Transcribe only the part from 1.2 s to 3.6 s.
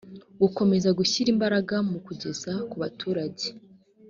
imbaraga mu kugeza ku baturage